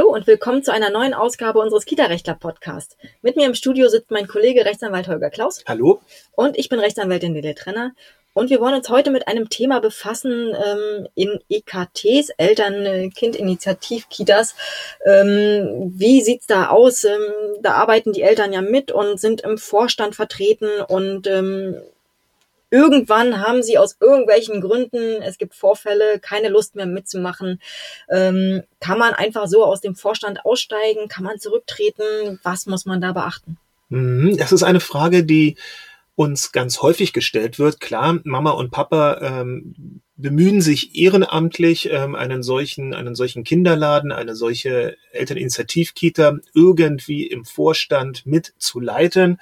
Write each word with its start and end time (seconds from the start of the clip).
Hallo 0.00 0.14
und 0.14 0.26
willkommen 0.26 0.62
zu 0.62 0.72
einer 0.72 0.88
neuen 0.88 1.12
Ausgabe 1.12 1.58
unseres 1.58 1.84
Kita-Rechtler-Podcasts. 1.84 2.96
Mit 3.20 3.36
mir 3.36 3.44
im 3.44 3.54
Studio 3.54 3.90
sitzt 3.90 4.10
mein 4.10 4.26
Kollege 4.26 4.64
Rechtsanwalt 4.64 5.08
Holger 5.08 5.28
Klaus. 5.28 5.62
Hallo. 5.68 6.00
Und 6.32 6.56
ich 6.56 6.70
bin 6.70 6.80
Rechtsanwältin 6.80 7.34
Lele 7.34 7.54
Trenner. 7.54 7.92
Und 8.32 8.48
wir 8.48 8.62
wollen 8.62 8.76
uns 8.76 8.88
heute 8.88 9.10
mit 9.10 9.28
einem 9.28 9.50
Thema 9.50 9.80
befassen 9.80 10.54
ähm, 10.54 11.06
in 11.14 11.38
EKTs, 11.50 12.30
Eltern-Kind-Initiativ-Kitas. 12.38 14.54
Ähm, 15.04 15.92
wie 15.94 16.22
sieht's 16.22 16.46
da 16.46 16.70
aus? 16.70 17.04
Ähm, 17.04 17.20
da 17.60 17.72
arbeiten 17.72 18.14
die 18.14 18.22
Eltern 18.22 18.54
ja 18.54 18.62
mit 18.62 18.90
und 18.90 19.20
sind 19.20 19.42
im 19.42 19.58
Vorstand 19.58 20.14
vertreten 20.14 20.80
und 20.88 21.26
ähm, 21.26 21.76
irgendwann 22.70 23.40
haben 23.40 23.62
sie 23.62 23.78
aus 23.78 23.96
irgendwelchen 24.00 24.60
Gründen, 24.60 25.22
es 25.22 25.38
gibt 25.38 25.54
Vorfälle, 25.54 26.18
keine 26.20 26.48
Lust 26.48 26.76
mehr 26.76 26.86
mitzumachen. 26.86 27.60
Ähm, 28.08 28.62
kann 28.80 28.98
man 28.98 29.12
einfach 29.14 29.46
so 29.46 29.64
aus 29.64 29.80
dem 29.80 29.94
Vorstand 29.94 30.44
aussteigen? 30.44 31.08
Kann 31.08 31.24
man 31.24 31.38
zurücktreten? 31.38 32.38
Was 32.42 32.66
muss 32.66 32.86
man 32.86 33.00
da 33.00 33.12
beachten? 33.12 33.58
Mhm, 33.88 34.36
das 34.36 34.52
ist 34.52 34.62
eine 34.62 34.80
Frage, 34.80 35.24
die 35.24 35.56
uns 36.14 36.52
ganz 36.52 36.82
häufig 36.82 37.12
gestellt 37.12 37.58
wird. 37.58 37.80
Klar, 37.80 38.20
Mama 38.24 38.50
und 38.50 38.70
Papa 38.70 39.18
ähm, 39.22 40.02
bemühen 40.20 40.60
sich 40.60 40.96
ehrenamtlich, 40.96 41.90
ähm, 41.90 42.14
einen 42.14 42.42
solchen, 42.42 42.94
einen 42.94 43.14
solchen 43.14 43.44
Kinderladen, 43.44 44.12
eine 44.12 44.34
solche 44.34 44.96
Elterninitiativkita 45.12 46.38
irgendwie 46.54 47.26
im 47.26 47.44
Vorstand 47.44 48.26
mitzuleiten. 48.26 49.38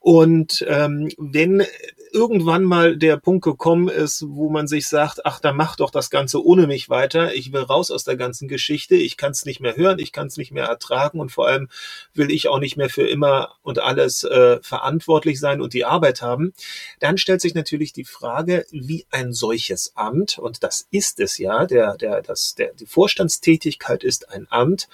Und 0.00 0.64
ähm, 0.68 1.08
wenn 1.18 1.64
irgendwann 2.12 2.64
mal 2.64 2.96
der 2.96 3.16
Punkt 3.16 3.44
gekommen 3.44 3.88
ist, 3.88 4.24
wo 4.28 4.48
man 4.50 4.66
sich 4.66 4.86
sagt, 4.88 5.26
ach, 5.26 5.40
da 5.40 5.52
macht 5.52 5.80
doch 5.80 5.90
das 5.90 6.10
Ganze 6.10 6.44
ohne 6.44 6.66
mich 6.66 6.88
weiter. 6.88 7.34
Ich 7.34 7.52
will 7.52 7.62
raus 7.62 7.90
aus 7.90 8.04
der 8.04 8.16
ganzen 8.16 8.48
Geschichte. 8.48 8.94
Ich 8.94 9.16
kann 9.16 9.32
es 9.32 9.44
nicht 9.44 9.60
mehr 9.60 9.76
hören, 9.76 9.98
ich 9.98 10.12
kann 10.12 10.26
es 10.26 10.36
nicht 10.36 10.52
mehr 10.52 10.64
ertragen 10.64 11.20
und 11.20 11.30
vor 11.30 11.46
allem 11.46 11.68
will 12.14 12.30
ich 12.30 12.48
auch 12.48 12.58
nicht 12.58 12.76
mehr 12.76 12.90
für 12.90 13.06
immer 13.06 13.54
und 13.62 13.78
alles 13.78 14.24
äh, 14.24 14.58
verantwortlich 14.62 15.40
sein 15.40 15.60
und 15.60 15.74
die 15.74 15.84
Arbeit 15.84 16.22
haben. 16.22 16.52
Dann 17.00 17.18
stellt 17.18 17.40
sich 17.40 17.54
natürlich 17.54 17.92
die 17.92 18.04
Frage, 18.04 18.66
wie 18.70 19.06
ein 19.10 19.32
solches 19.32 19.92
Amt, 19.96 20.17
und 20.38 20.62
das 20.62 20.88
ist 20.90 21.20
es 21.20 21.38
ja, 21.38 21.66
der, 21.66 21.96
der, 21.96 22.22
das, 22.22 22.54
der, 22.54 22.72
die 22.74 22.86
Vorstandstätigkeit 22.86 24.02
ist 24.02 24.30
ein 24.30 24.46
Amt, 24.50 24.88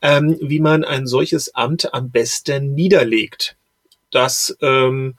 ähm, 0.00 0.36
wie 0.40 0.60
man 0.60 0.84
ein 0.84 1.06
solches 1.06 1.54
Amt 1.54 1.92
am 1.92 2.10
besten 2.10 2.74
niederlegt. 2.74 3.56
Das 4.10 4.56
ähm, 4.60 5.14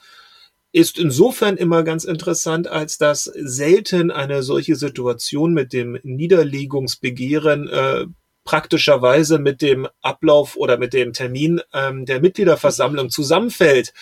ist 0.71 0.97
insofern 0.97 1.55
immer 1.57 1.83
ganz 1.83 2.03
interessant, 2.03 2.67
als 2.67 2.97
dass 2.97 3.25
selten 3.25 4.09
eine 4.09 4.41
solche 4.41 4.75
Situation 4.75 5.53
mit 5.53 5.71
dem 5.71 5.99
Niederlegungsbegehren 6.03 7.69
äh, 7.69 8.05
praktischerweise 8.43 9.39
mit 9.39 9.61
dem 9.61 9.87
Ablauf 10.01 10.55
oder 10.55 10.77
mit 10.77 10.93
dem 10.93 11.13
Termin 11.13 11.61
ähm, 11.73 12.05
der 12.05 12.19
Mitgliederversammlung 12.19 13.09
zusammenfällt. 13.09 13.93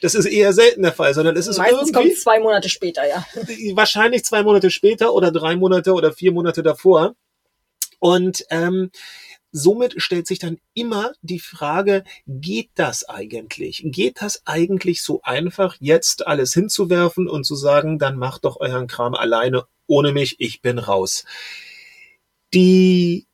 Das 0.00 0.14
ist 0.14 0.26
eher 0.26 0.52
selten 0.52 0.82
der 0.82 0.92
Fall, 0.92 1.14
sondern 1.14 1.36
es 1.36 1.46
ist 1.46 1.58
Meistens 1.58 1.92
kommt 1.92 2.16
zwei 2.16 2.40
Monate 2.40 2.68
später, 2.68 3.06
ja. 3.06 3.26
Wahrscheinlich 3.74 4.24
zwei 4.24 4.42
Monate 4.42 4.70
später 4.70 5.12
oder 5.12 5.30
drei 5.30 5.56
Monate 5.56 5.92
oder 5.92 6.12
vier 6.12 6.32
Monate 6.32 6.62
davor. 6.62 7.14
Und 7.98 8.46
ähm, 8.48 8.90
somit 9.52 10.00
stellt 10.00 10.26
sich 10.26 10.38
dann 10.38 10.58
immer 10.74 11.12
die 11.20 11.40
Frage, 11.40 12.04
geht 12.26 12.70
das 12.76 13.08
eigentlich? 13.08 13.82
Geht 13.84 14.22
das 14.22 14.42
eigentlich 14.46 15.02
so 15.02 15.20
einfach, 15.22 15.76
jetzt 15.80 16.26
alles 16.26 16.54
hinzuwerfen 16.54 17.28
und 17.28 17.44
zu 17.44 17.54
sagen, 17.54 17.98
dann 17.98 18.16
macht 18.16 18.44
doch 18.44 18.58
euren 18.60 18.86
Kram 18.86 19.14
alleine 19.14 19.66
ohne 19.86 20.12
mich, 20.12 20.36
ich 20.38 20.62
bin 20.62 20.78
raus. 20.78 21.24
Die 22.54 23.26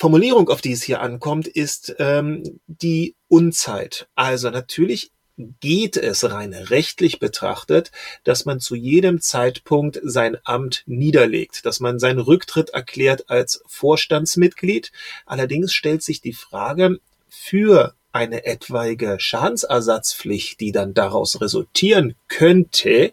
Formulierung, 0.00 0.48
auf 0.48 0.62
die 0.62 0.72
es 0.72 0.82
hier 0.82 1.02
ankommt, 1.02 1.46
ist 1.46 1.94
ähm, 1.98 2.58
die 2.66 3.16
Unzeit. 3.28 4.08
Also 4.14 4.48
natürlich 4.48 5.12
geht 5.36 5.98
es 5.98 6.30
rein 6.30 6.54
rechtlich 6.54 7.18
betrachtet, 7.18 7.92
dass 8.24 8.46
man 8.46 8.60
zu 8.60 8.76
jedem 8.76 9.20
Zeitpunkt 9.20 10.00
sein 10.02 10.38
Amt 10.44 10.84
niederlegt, 10.86 11.66
dass 11.66 11.80
man 11.80 11.98
seinen 11.98 12.18
Rücktritt 12.18 12.70
erklärt 12.70 13.28
als 13.28 13.62
Vorstandsmitglied. 13.66 14.90
Allerdings 15.26 15.74
stellt 15.74 16.02
sich 16.02 16.22
die 16.22 16.32
Frage 16.32 16.98
für 17.28 17.94
eine 18.10 18.46
etwaige 18.46 19.20
Schadensersatzpflicht, 19.20 20.60
die 20.60 20.72
dann 20.72 20.94
daraus 20.94 21.42
resultieren 21.42 22.14
könnte, 22.26 23.12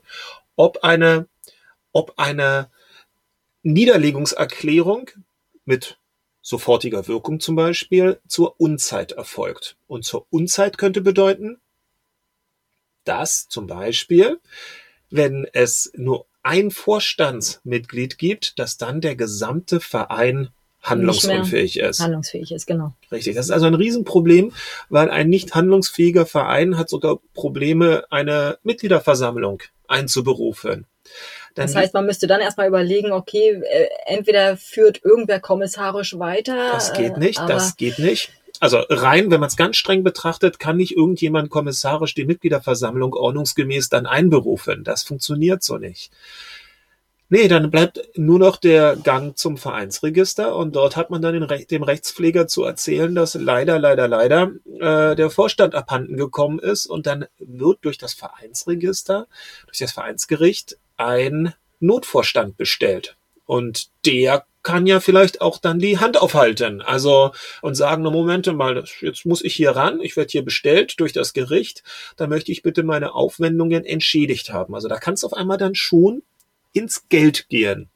ob 0.56 0.86
eine, 0.86 1.28
ob 1.92 2.14
eine 2.16 2.70
Niederlegungserklärung 3.64 5.12
mit 5.66 5.97
sofortiger 6.48 7.10
Wirkung 7.10 7.42
zum 7.42 7.58
Beispiel 7.58 8.22
zur 8.26 8.58
Unzeit 8.58 9.12
erfolgt. 9.12 9.76
Und 9.86 10.06
zur 10.06 10.28
Unzeit 10.30 10.78
könnte 10.78 11.02
bedeuten, 11.02 11.58
dass 13.04 13.50
zum 13.50 13.68
Beispiel, 13.68 14.40
wenn 15.10 15.46
es 15.52 15.92
nur 15.94 16.26
ein 16.44 16.72
Vorstandsmitglied 16.72 18.18
gibt, 18.18 18.60
dass 18.60 18.78
dann 18.78 19.02
der 19.02 19.18
gesamte 19.18 19.82
Verein 19.82 20.48
handlungsunfähig 20.84 21.80
ist. 21.80 22.00
Handlungsfähig 22.00 22.54
ist, 22.54 22.66
genau. 22.66 22.94
Richtig. 23.12 23.36
Das 23.36 23.48
ist 23.48 23.52
also 23.52 23.66
ein 23.66 23.74
Riesenproblem, 23.74 24.54
weil 24.88 25.10
ein 25.10 25.28
nicht 25.28 25.54
handlungsfähiger 25.54 26.26
Verein 26.26 26.78
hat 26.78 26.88
sogar 26.88 27.20
Probleme, 27.34 28.06
eine 28.10 28.58
Mitgliederversammlung 28.64 29.64
einzuberufen. 29.90 30.86
Dann 31.56 31.66
das 31.66 31.76
heißt, 31.76 31.94
man 31.94 32.06
müsste 32.06 32.28
dann 32.28 32.42
erstmal 32.42 32.68
überlegen, 32.68 33.12
okay, 33.12 33.62
äh, 33.64 33.88
entweder 34.06 34.58
führt 34.58 35.04
irgendwer 35.04 35.40
kommissarisch 35.40 36.18
weiter. 36.20 36.72
Das 36.72 36.94
geht 36.94 37.18
nicht, 37.18 37.40
das 37.48 37.78
geht 37.78 38.00
nicht 38.00 38.32
also 38.60 38.80
rein, 38.90 39.32
wenn 39.32 39.40
man 39.40 39.48
es 39.48 39.58
ganz 39.58 39.78
streng 39.78 40.04
betrachtet, 40.04 40.60
kann 40.60 40.78
nicht 40.78 40.96
irgendjemand 40.96 41.50
kommissarisch 41.50 42.14
die 42.16 42.26
Mitgliederversammlung 42.26 43.14
ordnungsgemäß 43.14 43.90
dann 43.90 44.06
einberufen. 44.06 44.84
Das 44.84 45.04
funktioniert 45.04 45.64
so 45.64 45.78
nicht. 45.78 46.12
Nee, 47.30 47.50
dann 47.50 47.70
bleibt 47.72 48.00
nur 48.16 48.40
noch 48.40 48.56
der 48.56 48.96
Gang 48.96 49.38
zum 49.38 49.58
Vereinsregister 49.58 50.56
und 50.56 50.78
dort 50.78 50.96
hat 50.96 51.10
man 51.10 51.22
dann 51.22 51.44
Re 51.44 51.66
dem 51.66 51.84
Rechtspfleger 51.84 52.48
zu 52.48 52.64
erzählen, 52.64 53.14
dass 53.14 53.34
leider, 53.34 53.80
leider, 53.80 54.08
leider 54.08 54.52
äh, 54.80 55.14
der 55.14 55.30
Vorstand 55.30 55.76
abhanden 55.76 56.16
gekommen 56.16 56.60
ist 56.60 56.86
und 56.86 57.06
dann 57.06 57.26
wird 57.38 57.80
durch 57.82 57.98
das 57.98 58.14
Vereinsregister, 58.14 59.28
durch 59.66 59.80
das 59.80 59.92
Vereinsgericht 59.92 60.78
ein 60.98 61.54
Notvorstand 61.80 62.58
bestellt. 62.58 63.18
Und 63.46 63.88
der 64.06 64.46
kann 64.64 64.86
ja 64.86 65.00
vielleicht 65.00 65.40
auch 65.40 65.60
dann 65.60 65.80
die 65.80 65.98
Hand 65.98 66.18
aufhalten. 66.22 66.82
Also 66.82 67.32
und 67.62 67.76
sagen, 67.76 68.04
no 68.04 68.12
Momente 68.12 68.52
mal, 68.52 68.84
jetzt 69.00 69.26
muss 69.26 69.42
ich 69.42 69.56
hier 69.56 69.72
ran, 69.72 70.02
ich 70.02 70.18
werde 70.18 70.30
hier 70.30 70.44
bestellt 70.44 71.00
durch 71.00 71.14
das 71.14 71.32
Gericht, 71.32 71.84
da 72.18 72.28
möchte 72.28 72.52
ich 72.52 72.64
bitte 72.64 72.84
meine 72.84 73.14
Aufwendungen 73.14 73.86
entschädigt 73.86 74.52
haben. 74.52 74.76
Also 74.76 74.90
da 74.90 74.98
kann 74.98 75.14
es 75.14 75.24
auf 75.24 75.34
einmal 75.34 75.58
dann 75.58 75.76
schon 75.76 76.24
ins 76.74 77.08
Geld 77.08 77.48
gehen. 77.48 77.90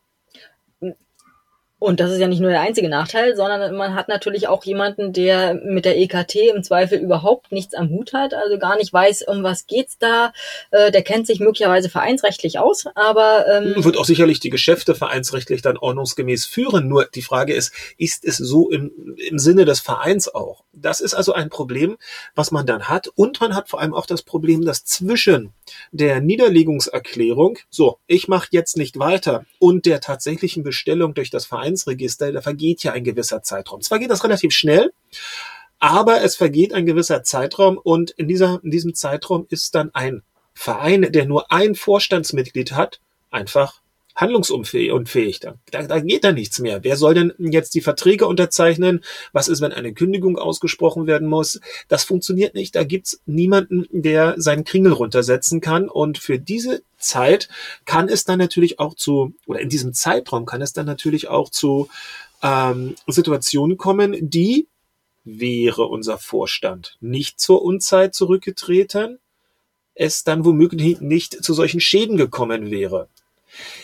Und 1.81 1.99
das 1.99 2.11
ist 2.11 2.19
ja 2.19 2.27
nicht 2.27 2.41
nur 2.41 2.51
der 2.51 2.61
einzige 2.61 2.89
Nachteil, 2.89 3.35
sondern 3.35 3.75
man 3.75 3.95
hat 3.95 4.07
natürlich 4.07 4.47
auch 4.47 4.63
jemanden, 4.63 5.13
der 5.13 5.55
mit 5.55 5.83
der 5.83 5.97
EKT 5.97 6.35
im 6.55 6.61
Zweifel 6.61 6.99
überhaupt 6.99 7.51
nichts 7.51 7.73
am 7.73 7.89
Hut 7.89 8.13
hat, 8.13 8.35
also 8.35 8.59
gar 8.59 8.77
nicht 8.77 8.93
weiß, 8.93 9.23
um 9.23 9.41
was 9.41 9.65
geht's 9.65 9.97
da. 9.97 10.31
Äh, 10.69 10.91
der 10.91 11.01
kennt 11.01 11.25
sich 11.25 11.39
möglicherweise 11.39 11.89
vereinsrechtlich 11.89 12.59
aus, 12.59 12.85
aber 12.93 13.47
ähm, 13.47 13.83
wird 13.83 13.97
auch 13.97 14.05
sicherlich 14.05 14.39
die 14.39 14.51
Geschäfte 14.51 14.93
vereinsrechtlich 14.93 15.63
dann 15.63 15.75
ordnungsgemäß 15.75 16.45
führen. 16.45 16.87
Nur 16.87 17.05
die 17.05 17.23
Frage 17.23 17.55
ist, 17.55 17.73
ist 17.97 18.25
es 18.25 18.37
so 18.37 18.69
im, 18.69 19.15
im 19.17 19.39
Sinne 19.39 19.65
des 19.65 19.79
Vereins 19.79 20.31
auch? 20.31 20.63
Das 20.73 21.01
ist 21.01 21.15
also 21.15 21.33
ein 21.33 21.49
Problem, 21.49 21.97
was 22.35 22.51
man 22.51 22.67
dann 22.67 22.89
hat. 22.89 23.07
Und 23.15 23.41
man 23.41 23.55
hat 23.55 23.69
vor 23.69 23.81
allem 23.81 23.95
auch 23.95 24.05
das 24.05 24.21
Problem, 24.21 24.63
dass 24.65 24.85
zwischen 24.85 25.51
der 25.91 26.21
Niederlegungserklärung, 26.21 27.57
so, 27.71 27.97
ich 28.05 28.27
mache 28.27 28.49
jetzt 28.51 28.77
nicht 28.77 28.99
weiter, 28.99 29.45
und 29.57 29.87
der 29.87 29.99
tatsächlichen 29.99 30.63
Bestellung 30.63 31.16
durch 31.16 31.31
das 31.31 31.45
Verein 31.47 31.71
Vereinsregister, 31.72 32.32
da 32.32 32.41
vergeht 32.41 32.84
ja 32.84 32.94
ein 32.94 33.03
gewisser 33.03 33.41
Zeitraum. 33.44 33.82
Zwar 33.82 34.00
geht 34.00 34.09
das 34.09 34.23
relativ 34.23 34.53
schnell, 34.53 34.91
aber 35.79 36.22
es 36.22 36.35
vergeht 36.35 36.73
ein 36.73 36.85
gewisser 36.85 37.23
Zeitraum 37.23 37.78
und 37.78 38.12
in, 38.12 38.28
dieser, 38.28 38.59
in 38.64 38.72
diesem 38.72 38.94
Zeitraum 38.94 39.46
ist 39.50 39.76
dann 39.76 39.94
ein 39.94 40.23
Verein, 40.53 41.12
der 41.12 41.26
nur 41.26 41.52
ein 41.52 41.76
Vorstandsmitglied 41.76 42.73
hat, 42.73 43.00
einfach 43.29 43.82
handlungsunfähig. 44.22 45.40
Da, 45.40 45.56
da 45.72 46.00
geht 46.00 46.23
da 46.23 46.32
nichts 46.32 46.59
mehr. 46.59 46.84
Wer 46.84 46.96
soll 46.96 47.14
denn 47.14 47.34
jetzt 47.40 47.73
die 47.73 47.82
Verträge 47.82 48.28
unterzeichnen? 48.28 49.03
Was 49.34 49.47
ist, 49.47 49.62
wenn 49.62 49.73
eine 49.73 49.94
Kündigung 49.94 50.38
ausgesprochen 50.38 51.08
werden 51.08 51.28
muss? 51.28 51.59
Das 51.88 52.03
funktioniert 52.03 52.56
nicht. 52.56 52.76
Da 52.76 52.84
gibt's 52.84 53.22
niemanden, 53.26 53.88
der 53.91 54.35
seinen 54.38 54.64
Kringel 54.64 54.94
runtersetzen 54.94 55.59
kann. 55.59 55.90
Und 55.90 56.20
für 56.20 56.40
diese 56.40 56.84
Zeit 56.97 57.50
kann 57.85 58.08
es 58.08 58.23
dann 58.23 58.40
natürlich 58.40 58.79
auch 58.79 58.96
zu, 58.96 59.34
oder 59.47 59.59
in 59.59 59.70
diesem 59.70 59.94
Zeitraum 59.94 60.46
kann 60.46 60.62
es 60.62 60.72
dann 60.72 60.85
natürlich 60.85 61.28
auch 61.28 61.50
zu 61.50 61.90
ähm, 62.44 62.96
Situationen 63.08 63.78
kommen, 63.78 64.16
die 64.22 64.68
wäre 65.23 65.85
unser 65.85 66.18
Vorstand 66.18 66.97
nicht 67.00 67.40
zur 67.40 67.62
Unzeit 67.62 68.16
zurückgetreten, 68.16 69.20
es 69.94 70.23
dann 70.23 70.46
womöglich 70.46 71.02
nicht 71.02 71.44
zu 71.44 71.53
solchen 71.53 71.79
Schäden 71.79 72.18
gekommen 72.18 72.72
wäre. 72.72 73.08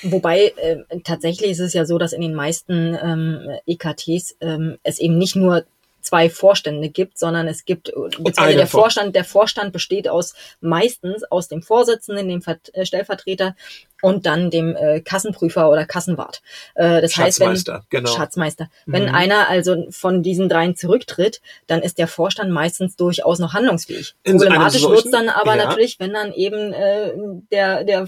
Wobei 0.03 0.53
äh, 0.57 0.77
tatsächlich 1.03 1.51
ist 1.51 1.59
es 1.59 1.74
ja 1.74 1.85
so, 1.85 1.97
dass 1.97 2.13
in 2.13 2.21
den 2.21 2.33
meisten 2.35 2.97
ähm, 3.01 3.50
EKTs 3.65 4.38
ähm, 4.41 4.77
es 4.83 5.00
eben 5.00 5.18
nicht 5.18 5.35
nur 5.35 5.65
zwei 6.07 6.29
Vorstände 6.29 6.89
gibt, 6.89 7.18
sondern 7.18 7.47
es 7.47 7.65
gibt, 7.65 7.91
beziehungsweise 7.94 8.57
der 8.57 8.68
Vorstand, 8.68 9.15
der 9.15 9.25
Vorstand 9.25 9.74
besteht 9.74 10.07
aus 10.07 10.35
meistens 10.62 11.24
aus 11.25 11.50
dem 11.50 11.62
Vorsitzenden, 11.62 12.29
dem 12.29 12.41
Ver 12.41 12.57
äh, 12.74 12.85
Stellvertreter 12.85 13.56
und 14.01 14.25
dann 14.25 14.50
dem 14.50 14.75
äh, 14.75 15.01
Kassenprüfer 15.01 15.69
oder 15.69 15.85
Kassenwart. 15.85 16.41
Äh, 16.75 17.01
das 17.01 17.18
heißt, 17.18 17.39
wenn 17.41 17.81
genau. 17.89 18.09
Schatzmeister, 18.09 18.69
wenn 18.85 19.07
mhm. 19.07 19.15
einer 19.15 19.50
also 19.50 19.88
von 19.89 20.24
diesen 20.24 20.47
dreien 20.47 20.75
zurücktritt, 20.75 21.41
dann 21.68 21.81
ist 21.81 21.97
der 21.97 22.07
Vorstand 22.07 22.51
meistens 22.51 22.95
durchaus 22.95 23.39
noch 23.39 23.53
handlungsfähig. 23.53 24.15
In 24.24 24.38
Problematisch 24.38 24.88
wird 24.88 25.06
es 25.06 25.12
dann 25.12 25.27
aber 25.29 25.57
ja. 25.57 25.65
natürlich, 25.65 26.00
wenn 26.00 26.13
dann 26.13 26.31
eben 26.31 26.74
äh, 26.74 27.12
der 27.51 27.83
der 27.83 28.07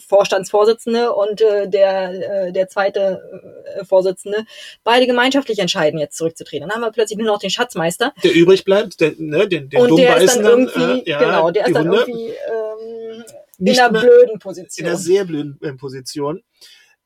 Vorstandsvorsitzende 0.00 1.12
und 1.12 1.40
äh, 1.40 1.68
der, 1.68 2.46
äh, 2.48 2.52
der 2.52 2.68
zweite 2.68 3.20
äh, 3.76 3.84
Vorsitzende 3.84 4.44
beide 4.84 5.06
gemeinschaftlich 5.06 5.58
entscheiden, 5.58 5.98
jetzt 6.00 6.16
zurückzutreten. 6.16 6.68
Dann 6.68 6.76
haben 6.76 6.82
wir 6.82 6.92
plötzlich 6.92 7.18
nur 7.18 7.26
noch 7.26 7.38
den 7.38 7.50
Schatzmeister. 7.50 8.12
Der 8.22 8.34
übrig 8.34 8.64
bleibt, 8.64 9.00
der, 9.00 9.12
ne, 9.18 9.46
den, 9.48 9.68
den 9.68 9.80
Und 9.80 9.96
der 9.96 10.18
ist 10.18 10.36
dann 10.36 10.44
irgendwie, 10.44 11.02
äh, 11.02 11.10
ja, 11.10 11.18
genau, 11.18 11.50
der 11.50 11.66
ist 11.66 11.74
dann 11.74 11.88
Hunde. 11.88 12.00
irgendwie 12.00 12.28
ähm, 12.28 13.24
in 13.58 13.78
einer 13.78 14.00
blöden 14.00 14.38
Position. 14.38 14.86
In 14.86 14.90
einer 14.90 14.98
sehr 14.98 15.24
blöden 15.24 15.58
äh, 15.62 15.72
Position. 15.74 16.42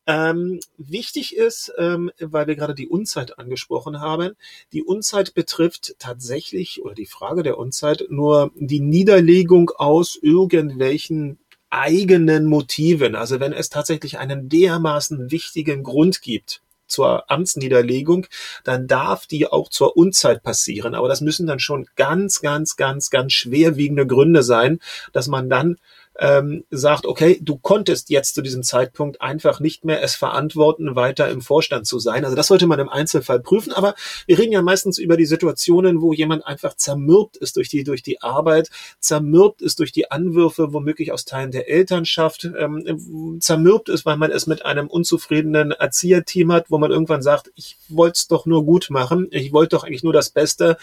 Ähm, 0.06 0.60
wichtig 0.76 1.34
ist, 1.34 1.72
ähm, 1.78 2.10
weil 2.20 2.46
wir 2.46 2.56
gerade 2.56 2.74
die 2.74 2.88
Unzeit 2.88 3.38
angesprochen 3.38 4.00
haben, 4.00 4.34
die 4.72 4.82
Unzeit 4.82 5.32
betrifft 5.32 5.96
tatsächlich, 5.98 6.82
oder 6.82 6.94
die 6.94 7.06
Frage 7.06 7.42
der 7.42 7.56
Unzeit, 7.56 8.04
nur 8.10 8.52
die 8.54 8.80
Niederlegung 8.80 9.70
aus 9.70 10.18
irgendwelchen 10.20 11.38
eigenen 11.74 12.46
Motiven. 12.46 13.14
Also 13.14 13.40
wenn 13.40 13.52
es 13.52 13.68
tatsächlich 13.68 14.18
einen 14.18 14.48
dermaßen 14.48 15.30
wichtigen 15.30 15.82
Grund 15.82 16.22
gibt, 16.22 16.62
zur 16.86 17.30
Amtsniederlegung, 17.30 18.26
dann 18.62 18.86
darf 18.86 19.26
die 19.26 19.46
auch 19.46 19.68
zur 19.68 19.96
Unzeit 19.96 20.42
passieren. 20.42 20.94
Aber 20.94 21.08
das 21.08 21.20
müssen 21.20 21.46
dann 21.46 21.58
schon 21.58 21.86
ganz, 21.96 22.40
ganz, 22.40 22.76
ganz, 22.76 23.10
ganz 23.10 23.32
schwerwiegende 23.32 24.06
Gründe 24.06 24.42
sein, 24.42 24.78
dass 25.12 25.26
man 25.26 25.48
dann 25.48 25.76
ähm, 26.18 26.64
sagt, 26.70 27.06
okay, 27.06 27.38
du 27.42 27.56
konntest 27.56 28.10
jetzt 28.10 28.34
zu 28.34 28.42
diesem 28.42 28.62
Zeitpunkt 28.62 29.20
einfach 29.20 29.60
nicht 29.60 29.84
mehr 29.84 30.02
es 30.02 30.14
verantworten, 30.14 30.94
weiter 30.94 31.28
im 31.28 31.40
Vorstand 31.40 31.86
zu 31.86 31.98
sein. 31.98 32.24
Also 32.24 32.36
das 32.36 32.46
sollte 32.46 32.66
man 32.66 32.78
im 32.78 32.88
Einzelfall 32.88 33.40
prüfen. 33.40 33.72
Aber 33.72 33.94
wir 34.26 34.38
reden 34.38 34.52
ja 34.52 34.62
meistens 34.62 34.98
über 34.98 35.16
die 35.16 35.26
Situationen, 35.26 36.00
wo 36.00 36.12
jemand 36.12 36.46
einfach 36.46 36.74
zermürbt 36.74 37.36
ist 37.36 37.56
durch 37.56 37.68
die, 37.68 37.82
durch 37.82 38.02
die 38.02 38.22
Arbeit, 38.22 38.70
zermürbt 39.00 39.60
ist 39.60 39.80
durch 39.80 39.92
die 39.92 40.10
Anwürfe, 40.10 40.72
womöglich 40.72 41.12
aus 41.12 41.24
Teilen 41.24 41.50
der 41.50 41.68
Elternschaft, 41.68 42.44
ähm, 42.44 43.38
zermürbt 43.40 43.88
ist, 43.88 44.06
weil 44.06 44.16
man 44.16 44.30
es 44.30 44.46
mit 44.46 44.64
einem 44.64 44.86
unzufriedenen 44.88 45.72
Erzieherteam 45.72 46.52
hat, 46.52 46.70
wo 46.70 46.78
man 46.78 46.90
irgendwann 46.90 47.22
sagt, 47.22 47.50
ich 47.56 47.76
wollte 47.88 48.16
es 48.16 48.28
doch 48.28 48.46
nur 48.46 48.64
gut 48.64 48.88
machen, 48.90 49.28
ich 49.30 49.52
wollte 49.52 49.76
doch 49.76 49.84
eigentlich 49.84 50.04
nur 50.04 50.12
das 50.12 50.30
Beste. 50.30 50.76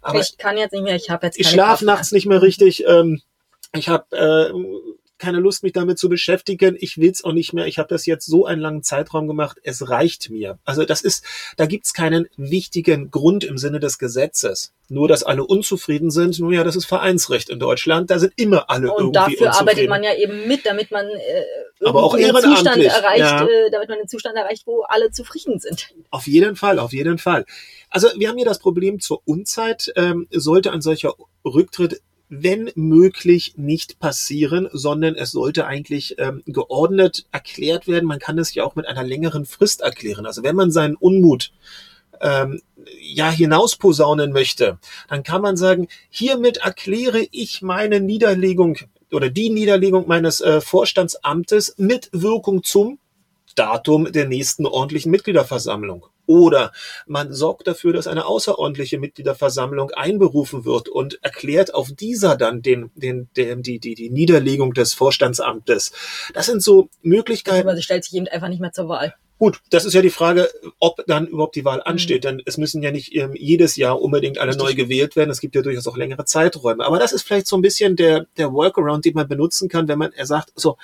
Aber 0.00 0.20
ich 0.20 0.38
kann 0.38 0.56
jetzt 0.56 0.72
nicht 0.72 0.84
mehr, 0.84 0.96
ich 0.96 1.10
habe 1.10 1.26
jetzt 1.26 1.36
keine 1.36 1.46
Ich 1.46 1.50
schlafe 1.50 1.84
nachts 1.84 2.12
nicht 2.12 2.26
mehr 2.26 2.40
richtig. 2.40 2.84
Ähm, 2.86 3.20
ich 3.72 3.88
habe 3.88 4.16
äh, 4.16 4.52
keine 5.20 5.38
Lust, 5.38 5.62
mich 5.62 5.72
damit 5.72 5.98
zu 5.98 6.08
beschäftigen. 6.08 6.76
Ich 6.80 6.98
will's 6.98 7.22
auch 7.22 7.32
nicht 7.32 7.52
mehr. 7.52 7.66
Ich 7.66 7.78
habe 7.78 7.88
das 7.88 8.06
jetzt 8.06 8.26
so 8.26 8.46
einen 8.46 8.60
langen 8.60 8.82
Zeitraum 8.82 9.28
gemacht. 9.28 9.58
Es 9.62 9.88
reicht 9.88 10.30
mir. 10.30 10.58
Also 10.64 10.84
das 10.84 11.02
ist, 11.02 11.24
da 11.56 11.66
gibt's 11.66 11.92
keinen 11.92 12.28
wichtigen 12.36 13.10
Grund 13.10 13.44
im 13.44 13.58
Sinne 13.58 13.78
des 13.78 13.98
Gesetzes. 13.98 14.72
Nur, 14.88 15.06
dass 15.06 15.22
alle 15.22 15.44
unzufrieden 15.44 16.10
sind. 16.10 16.40
Nun 16.40 16.52
ja, 16.52 16.64
das 16.64 16.74
ist 16.74 16.86
Vereinsrecht 16.86 17.50
in 17.50 17.60
Deutschland. 17.60 18.10
Da 18.10 18.18
sind 18.18 18.32
immer 18.36 18.70
alle 18.70 18.90
Und 18.90 18.98
irgendwie 18.98 19.12
dafür 19.12 19.46
unzufrieden. 19.46 19.60
arbeitet 19.60 19.88
man 19.88 20.02
ja 20.02 20.14
eben 20.16 20.48
mit, 20.48 20.66
damit 20.66 20.90
man 20.90 21.06
äh, 21.06 21.86
aber 21.86 22.02
auch 22.02 22.14
einen 22.14 22.34
Zustand 22.34 22.82
erreicht, 22.82 23.18
ja. 23.18 23.44
äh, 23.44 23.70
damit 23.70 23.88
man 23.88 23.98
einen 23.98 24.08
Zustand 24.08 24.36
erreicht, 24.36 24.66
wo 24.66 24.82
alle 24.82 25.10
zufrieden 25.12 25.60
sind. 25.60 25.90
Auf 26.10 26.26
jeden 26.26 26.56
Fall, 26.56 26.78
auf 26.78 26.92
jeden 26.92 27.18
Fall. 27.18 27.44
Also 27.88 28.08
wir 28.16 28.28
haben 28.28 28.36
hier 28.36 28.46
das 28.46 28.58
Problem 28.58 29.00
zur 29.00 29.22
Unzeit. 29.26 29.92
Ähm, 29.96 30.26
sollte 30.30 30.72
ein 30.72 30.80
solcher 30.80 31.14
Rücktritt 31.44 32.00
wenn 32.30 32.70
möglich 32.76 33.54
nicht 33.56 33.98
passieren, 33.98 34.68
sondern 34.72 35.16
es 35.16 35.32
sollte 35.32 35.66
eigentlich 35.66 36.14
ähm, 36.18 36.42
geordnet 36.46 37.26
erklärt 37.32 37.88
werden. 37.88 38.06
Man 38.06 38.20
kann 38.20 38.38
es 38.38 38.54
ja 38.54 38.64
auch 38.64 38.76
mit 38.76 38.86
einer 38.86 39.02
längeren 39.02 39.44
Frist 39.44 39.80
erklären. 39.80 40.26
Also 40.26 40.44
wenn 40.44 40.54
man 40.54 40.70
seinen 40.70 40.94
Unmut 40.94 41.52
ähm, 42.20 42.62
ja 43.00 43.30
hinausposaunen 43.30 44.32
möchte, 44.32 44.78
dann 45.08 45.24
kann 45.24 45.42
man 45.42 45.56
sagen, 45.56 45.88
hiermit 46.08 46.58
erkläre 46.58 47.26
ich 47.32 47.62
meine 47.62 48.00
Niederlegung 48.00 48.78
oder 49.10 49.28
die 49.28 49.50
Niederlegung 49.50 50.06
meines 50.06 50.40
äh, 50.40 50.60
Vorstandsamtes 50.60 51.74
mit 51.78 52.10
Wirkung 52.12 52.62
zum 52.62 53.00
Datum 53.56 54.12
der 54.12 54.26
nächsten 54.26 54.66
ordentlichen 54.66 55.10
Mitgliederversammlung. 55.10 56.06
Oder 56.30 56.70
man 57.08 57.32
sorgt 57.32 57.66
dafür, 57.66 57.92
dass 57.92 58.06
eine 58.06 58.24
außerordentliche 58.24 59.00
Mitgliederversammlung 59.00 59.90
einberufen 59.90 60.64
wird 60.64 60.88
und 60.88 61.18
erklärt 61.24 61.74
auf 61.74 61.90
dieser 61.90 62.36
dann 62.36 62.62
den, 62.62 62.92
den, 62.94 63.28
den, 63.36 63.64
die, 63.64 63.80
die, 63.80 63.96
die 63.96 64.10
Niederlegung 64.10 64.72
des 64.72 64.94
Vorstandsamtes. 64.94 65.90
Das 66.32 66.46
sind 66.46 66.62
so 66.62 66.88
Möglichkeiten. 67.02 67.66
Aber 67.66 67.74
sie 67.74 67.82
stellt 67.82 68.04
sich 68.04 68.14
eben 68.14 68.28
einfach 68.28 68.46
nicht 68.46 68.60
mehr 68.60 68.70
zur 68.70 68.88
Wahl. 68.88 69.12
Gut, 69.40 69.60
das 69.70 69.84
ist 69.84 69.94
ja 69.94 70.02
die 70.02 70.10
Frage, 70.10 70.48
ob 70.78 71.04
dann 71.08 71.26
überhaupt 71.26 71.56
die 71.56 71.64
Wahl 71.64 71.78
mhm. 71.78 71.86
ansteht, 71.86 72.22
mhm. 72.22 72.28
denn 72.28 72.42
es 72.46 72.58
müssen 72.58 72.80
ja 72.80 72.92
nicht 72.92 73.12
ähm, 73.16 73.32
jedes 73.34 73.74
Jahr 73.74 74.00
unbedingt 74.00 74.38
alle 74.38 74.50
Richtig. 74.50 74.64
neu 74.64 74.74
gewählt 74.74 75.16
werden. 75.16 75.30
Es 75.30 75.40
gibt 75.40 75.56
ja 75.56 75.62
durchaus 75.62 75.88
auch 75.88 75.96
längere 75.96 76.26
Zeiträume. 76.26 76.86
Aber 76.86 77.00
das 77.00 77.12
ist 77.12 77.22
vielleicht 77.22 77.48
so 77.48 77.56
ein 77.56 77.62
bisschen 77.62 77.96
der, 77.96 78.26
der 78.36 78.52
Workaround, 78.52 79.04
den 79.04 79.14
man 79.14 79.26
benutzen 79.26 79.68
kann, 79.68 79.88
wenn 79.88 79.98
man 79.98 80.12
er 80.12 80.26
sagt, 80.26 80.52
so, 80.54 80.76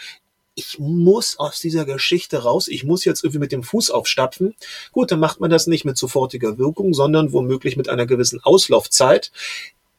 ich 0.57 0.79
muss 0.79 1.39
aus 1.39 1.61
dieser 1.61 1.85
Geschichte 1.85 2.43
raus, 2.43 2.67
ich 2.67 2.83
muss 2.83 3.05
jetzt 3.05 3.23
irgendwie 3.23 3.41
mit 3.41 3.53
dem 3.53 3.63
Fuß 3.63 3.91
aufstapfen. 3.91 4.55
Gut, 4.91 5.13
dann 5.13 5.21
macht 5.21 5.39
man 5.39 5.51
das 5.51 5.67
nicht 5.67 5.85
mit 5.85 5.99
sofortiger 5.99 6.59
Wirkung, 6.59 6.95
sondern 6.95 7.33
womöglich 7.33 7.77
mit 7.77 7.89
einer 7.89 8.07
gewissen 8.07 8.41
Auslaufzeit, 8.43 9.31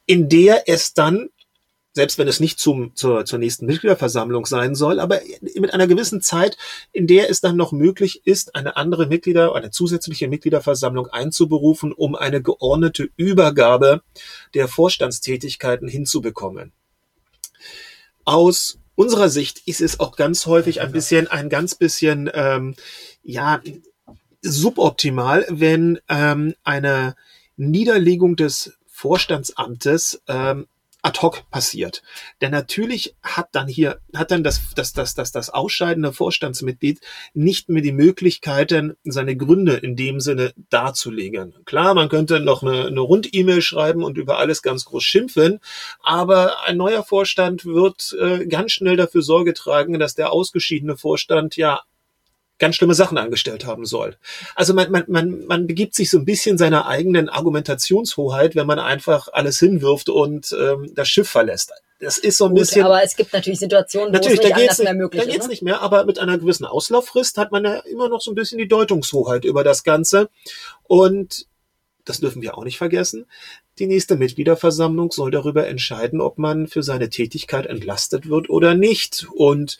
in 0.07 0.27
der 0.27 0.67
es 0.67 0.93
dann 0.93 1.29
selbst 1.97 2.19
wenn 2.19 2.27
es 2.27 2.39
nicht 2.39 2.59
zum, 2.59 2.95
zur, 2.95 3.25
zur 3.25 3.39
nächsten 3.39 3.65
Mitgliederversammlung 3.65 4.45
sein 4.45 4.75
soll, 4.75 4.99
aber 4.99 5.19
mit 5.55 5.73
einer 5.73 5.87
gewissen 5.87 6.21
Zeit, 6.21 6.55
in 6.91 7.07
der 7.07 7.27
es 7.31 7.41
dann 7.41 7.55
noch 7.55 7.71
möglich 7.71 8.21
ist, 8.23 8.53
eine 8.53 8.77
andere 8.77 9.07
Mitglieder, 9.07 9.55
eine 9.55 9.71
zusätzliche 9.71 10.27
Mitgliederversammlung 10.27 11.07
einzuberufen, 11.07 11.93
um 11.93 12.13
eine 12.13 12.39
geordnete 12.39 13.09
Übergabe 13.15 14.03
der 14.53 14.67
Vorstandstätigkeiten 14.67 15.87
hinzubekommen. 15.87 16.71
Aus 18.25 18.77
unserer 18.97 19.29
Sicht 19.29 19.61
ist 19.67 19.79
es 19.79 19.99
auch 19.99 20.15
ganz 20.15 20.47
häufig 20.47 20.81
ein 20.81 20.91
bisschen, 20.91 21.27
ein 21.27 21.49
ganz 21.49 21.75
bisschen, 21.75 22.29
ähm, 22.33 22.75
ja, 23.23 23.61
suboptimal, 24.41 25.45
wenn 25.49 25.99
ähm, 26.09 26.55
eine 26.63 27.15
Niederlegung 27.57 28.35
des 28.35 28.77
Vorstandsamtes 28.87 30.21
ähm, 30.27 30.67
ad 31.01 31.21
hoc 31.21 31.49
passiert. 31.51 32.01
Denn 32.41 32.51
natürlich 32.51 33.15
hat 33.21 33.49
dann 33.53 33.67
hier, 33.67 33.99
hat 34.15 34.31
dann 34.31 34.43
das, 34.43 34.61
das, 34.75 34.93
das, 34.93 35.13
das, 35.13 35.31
das 35.31 35.49
ausscheidende 35.49 36.11
Vorstandsmitglied 36.11 36.99
nicht 37.33 37.69
mehr 37.69 37.81
die 37.81 37.91
Möglichkeiten, 37.91 38.97
seine 39.03 39.37
Gründe 39.37 39.73
in 39.73 39.95
dem 39.95 40.19
Sinne 40.19 40.53
darzulegen. 40.69 41.53
Klar, 41.65 41.93
man 41.93 42.09
könnte 42.09 42.39
noch 42.39 42.63
eine, 42.63 42.87
eine 42.87 42.99
Rund-E-Mail 42.99 43.61
schreiben 43.61 44.03
und 44.03 44.17
über 44.17 44.39
alles 44.39 44.61
ganz 44.61 44.85
groß 44.85 45.03
schimpfen, 45.03 45.59
aber 46.01 46.63
ein 46.63 46.77
neuer 46.77 47.03
Vorstand 47.03 47.65
wird 47.65 48.15
äh, 48.19 48.45
ganz 48.47 48.71
schnell 48.71 48.97
dafür 48.97 49.21
Sorge 49.21 49.53
tragen, 49.53 49.99
dass 49.99 50.15
der 50.15 50.31
ausgeschiedene 50.31 50.97
Vorstand 50.97 51.57
ja 51.57 51.83
ganz 52.59 52.75
schlimme 52.75 52.93
Sachen 52.93 53.17
angestellt 53.17 53.65
haben 53.65 53.85
soll. 53.85 54.17
Also 54.55 54.73
man, 54.73 54.91
man, 54.91 55.03
man, 55.07 55.45
man 55.45 55.67
begibt 55.67 55.95
sich 55.95 56.09
so 56.09 56.17
ein 56.17 56.25
bisschen 56.25 56.57
seiner 56.57 56.87
eigenen 56.87 57.29
Argumentationshoheit, 57.29 58.55
wenn 58.55 58.67
man 58.67 58.79
einfach 58.79 59.27
alles 59.31 59.59
hinwirft 59.59 60.09
und 60.09 60.55
ähm, 60.59 60.91
das 60.95 61.07
Schiff 61.07 61.29
verlässt. 61.29 61.71
Das 61.99 62.17
ist 62.17 62.37
so 62.37 62.45
ein 62.45 62.51
Gut, 62.51 62.59
bisschen. 62.59 62.83
Aber 62.83 63.03
es 63.03 63.15
gibt 63.15 63.33
natürlich 63.33 63.59
Situationen, 63.59 64.09
wo 64.09 64.13
natürlich, 64.13 64.39
es 64.39 64.45
nicht 64.45 64.55
anders 64.55 64.79
mehr 64.79 64.93
möglich 64.93 65.21
da 65.21 65.23
ist. 65.23 65.27
Da 65.27 65.33
geht's 65.33 65.45
ne? 65.45 65.51
nicht 65.51 65.61
mehr, 65.63 65.81
aber 65.81 66.05
mit 66.05 66.19
einer 66.19 66.37
gewissen 66.37 66.65
Auslauffrist 66.65 67.37
hat 67.37 67.51
man 67.51 67.63
ja 67.63 67.77
immer 67.79 68.09
noch 68.09 68.21
so 68.21 68.31
ein 68.31 68.35
bisschen 68.35 68.59
die 68.59 68.67
Deutungshoheit 68.67 69.45
über 69.45 69.63
das 69.63 69.83
Ganze. 69.83 70.29
Und 70.83 71.47
das 72.05 72.19
dürfen 72.19 72.41
wir 72.41 72.57
auch 72.57 72.63
nicht 72.63 72.77
vergessen. 72.77 73.25
Die 73.79 73.87
nächste 73.87 74.15
Mitgliederversammlung 74.15 75.11
soll 75.11 75.31
darüber 75.31 75.67
entscheiden, 75.67 76.21
ob 76.21 76.37
man 76.37 76.67
für 76.67 76.83
seine 76.83 77.09
Tätigkeit 77.09 77.65
entlastet 77.65 78.29
wird 78.29 78.49
oder 78.49 78.75
nicht. 78.75 79.27
Und 79.33 79.77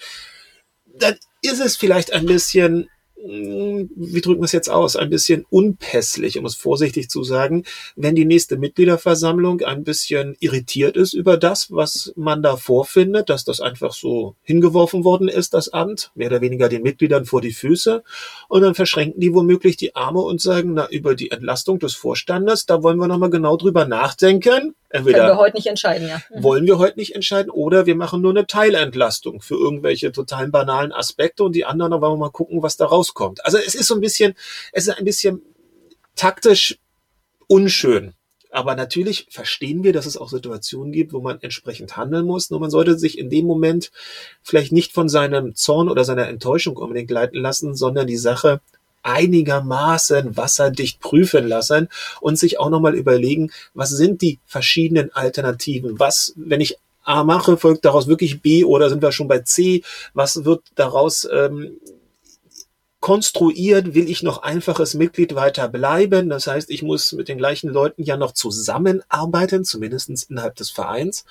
dann 0.86 1.17
ist 1.41 1.60
es 1.60 1.77
vielleicht 1.77 2.13
ein 2.13 2.25
bisschen 2.25 2.89
wie 3.19 4.21
drücken 4.21 4.41
wir 4.41 4.45
es 4.45 4.51
jetzt 4.51 4.69
aus, 4.69 4.95
ein 4.95 5.09
bisschen 5.09 5.45
unpässlich, 5.50 6.38
um 6.38 6.45
es 6.45 6.55
vorsichtig 6.55 7.09
zu 7.09 7.24
sagen, 7.24 7.63
wenn 7.95 8.15
die 8.15 8.25
nächste 8.25 8.57
Mitgliederversammlung 8.57 9.62
ein 9.62 9.83
bisschen 9.83 10.36
irritiert 10.39 10.95
ist 10.95 11.13
über 11.13 11.38
das, 11.38 11.71
was 11.71 12.13
man 12.15 12.43
da 12.43 12.57
vorfindet, 12.57 13.29
dass 13.29 13.43
das 13.43 13.59
einfach 13.59 13.93
so 13.93 14.36
hingeworfen 14.43 15.03
worden 15.03 15.27
ist, 15.27 15.53
das 15.53 15.69
Amt, 15.69 16.12
mehr 16.15 16.27
oder 16.27 16.41
weniger 16.41 16.69
den 16.69 16.83
Mitgliedern 16.83 17.25
vor 17.25 17.41
die 17.41 17.53
Füße. 17.53 18.03
Und 18.50 18.62
dann 18.62 18.75
verschränken 18.75 19.19
die 19.19 19.33
womöglich 19.33 19.77
die 19.77 19.95
Arme 19.95 20.21
und 20.21 20.39
sagen, 20.39 20.74
na, 20.74 20.88
über 20.89 21.15
die 21.15 21.31
Entlastung 21.31 21.79
des 21.79 21.95
Vorstandes, 21.95 22.65
da 22.65 22.83
wollen 22.83 22.97
wir 22.97 23.07
nochmal 23.07 23.31
genau 23.31 23.57
drüber 23.57 23.86
nachdenken. 23.86 24.75
Entweder 24.89 25.17
Können 25.17 25.31
wir 25.31 25.38
heute 25.38 25.57
nicht 25.57 25.67
entscheiden, 25.67 26.07
ja. 26.07 26.21
Mhm. 26.33 26.43
Wollen 26.43 26.65
wir 26.65 26.77
heute 26.77 26.97
nicht 26.97 27.13
entscheiden 27.13 27.50
oder 27.50 27.86
wir 27.86 27.95
machen 27.95 28.21
nur 28.21 28.31
eine 28.31 28.47
Teilentlastung 28.47 29.41
für 29.41 29.55
irgendwelche 29.55 30.13
totalen 30.13 30.51
banalen 30.51 30.93
Aspekte 30.93 31.43
und 31.43 31.53
die 31.53 31.65
anderen, 31.65 31.91
wollen 31.91 32.13
wir 32.13 32.17
mal 32.17 32.29
gucken, 32.29 32.63
was 32.63 32.77
da 32.77 32.86
rauskommt. 33.07 33.45
Also 33.45 33.57
es 33.57 33.75
ist 33.75 33.87
so 33.87 33.95
ein 33.95 34.01
bisschen, 34.01 34.35
es 34.71 34.87
ist 34.87 34.97
ein 34.97 35.05
bisschen 35.05 35.41
taktisch 36.15 36.77
unschön. 37.47 38.13
Aber 38.49 38.75
natürlich 38.75 39.27
verstehen 39.29 39.83
wir, 39.83 39.93
dass 39.93 40.05
es 40.05 40.17
auch 40.17 40.29
Situationen 40.29 40.91
gibt, 40.91 41.13
wo 41.13 41.19
man 41.19 41.39
entsprechend 41.41 41.97
handeln 41.97 42.25
muss. 42.25 42.49
Nur 42.49 42.59
man 42.59 42.71
sollte 42.71 42.97
sich 42.97 43.17
in 43.17 43.29
dem 43.29 43.45
Moment 43.45 43.91
vielleicht 44.41 44.71
nicht 44.71 44.93
von 44.93 45.09
seinem 45.09 45.53
Zorn 45.53 45.89
oder 45.89 46.05
seiner 46.05 46.27
Enttäuschung 46.27 46.77
unbedingt 46.77 47.11
leiten 47.11 47.39
lassen, 47.39 47.75
sondern 47.75 48.07
die 48.07 48.17
Sache 48.17 48.61
einigermaßen 49.03 50.35
wasserdicht 50.35 50.99
prüfen 51.01 51.47
lassen 51.47 51.87
und 52.19 52.39
sich 52.39 52.59
auch 52.59 52.69
nochmal 52.69 52.95
überlegen, 52.95 53.51
was 53.73 53.89
sind 53.91 54.21
die 54.21 54.39
verschiedenen 54.45 55.13
Alternativen? 55.13 55.99
Was, 55.99 56.33
wenn 56.35 56.61
ich 56.61 56.77
A 57.03 57.23
mache, 57.23 57.57
folgt 57.57 57.85
daraus 57.85 58.07
wirklich 58.07 58.41
B 58.41 58.65
oder 58.65 58.89
sind 58.89 59.01
wir 59.01 59.13
schon 59.13 59.29
bei 59.29 59.39
C? 59.39 59.83
Was 60.13 60.43
wird 60.43 60.61
daraus 60.75 61.27
ähm, 61.31 61.77
konstruiert? 63.07 63.93
Will 63.93 64.09
ich 64.09 64.21
noch 64.21 64.43
einfaches 64.43 64.93
Mitglied 64.93 65.33
weiter 65.33 65.69
bleiben? 65.69 66.27
Das 66.27 66.45
heißt, 66.45 66.69
ich 66.69 66.83
muss 66.83 67.13
mit 67.13 67.29
den 67.29 67.37
gleichen 67.37 67.69
Leuten 67.69 68.03
ja 68.03 68.17
noch 68.17 68.33
zusammenarbeiten, 68.33 69.63
zumindestens 69.63 70.23
innerhalb 70.23 70.55
des 70.55 70.71
Vereins. 70.71 71.23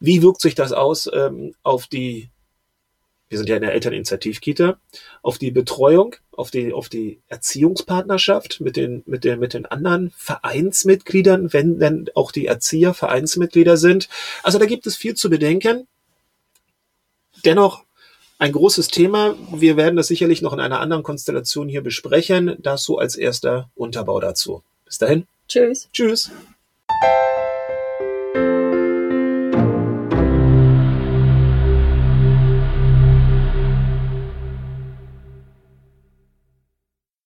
Wie 0.00 0.20
wirkt 0.20 0.40
sich 0.40 0.56
das 0.56 0.72
aus 0.72 1.08
ähm, 1.12 1.54
auf 1.62 1.86
die 1.86 2.28
wir 3.28 3.38
sind 3.38 3.48
ja 3.48 3.54
in 3.54 3.62
der 3.62 3.74
Elterninitiativkita, 3.74 4.80
auf 5.22 5.38
die 5.38 5.52
Betreuung, 5.52 6.16
auf 6.32 6.50
die, 6.50 6.72
auf 6.72 6.88
die 6.88 7.20
Erziehungspartnerschaft 7.28 8.60
mit 8.60 8.74
den, 8.74 9.04
mit 9.06 9.22
den, 9.22 9.38
mit 9.38 9.54
den 9.54 9.66
anderen 9.66 10.10
Vereinsmitgliedern, 10.16 11.52
wenn 11.52 11.78
denn 11.78 12.10
auch 12.16 12.32
die 12.32 12.46
Erzieher 12.46 12.94
Vereinsmitglieder 12.94 13.76
sind. 13.76 14.08
Also 14.42 14.58
da 14.58 14.66
gibt 14.66 14.88
es 14.88 14.96
viel 14.96 15.14
zu 15.14 15.30
bedenken. 15.30 15.86
Dennoch 17.44 17.84
ein 18.40 18.52
großes 18.52 18.88
Thema. 18.88 19.36
Wir 19.52 19.76
werden 19.76 19.96
das 19.96 20.08
sicherlich 20.08 20.42
noch 20.42 20.52
in 20.52 20.60
einer 20.60 20.80
anderen 20.80 21.02
Konstellation 21.02 21.68
hier 21.68 21.82
besprechen. 21.82 22.56
Das 22.58 22.82
so 22.82 22.98
als 22.98 23.14
erster 23.14 23.70
Unterbau 23.74 24.18
dazu. 24.18 24.62
Bis 24.86 24.98
dahin. 24.98 25.26
Tschüss. 25.46 25.88
Tschüss. 25.92 26.30